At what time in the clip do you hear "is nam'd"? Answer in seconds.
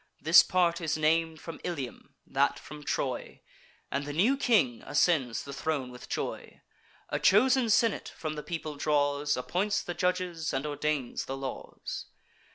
0.81-1.39